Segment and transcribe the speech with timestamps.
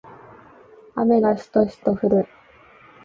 [0.95, 2.27] 雨がしとしと降る